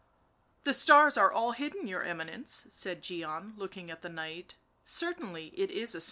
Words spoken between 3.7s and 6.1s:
at the night." Certainly, it is a storm